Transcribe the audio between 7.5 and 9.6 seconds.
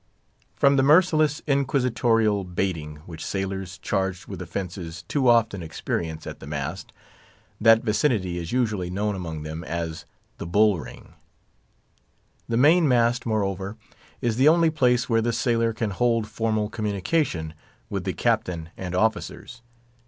that vicinity is usually known among